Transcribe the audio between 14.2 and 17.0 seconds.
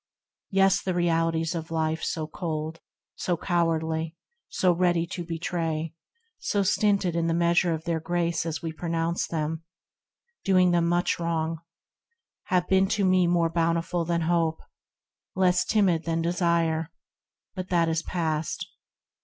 hope, Less timid than desire—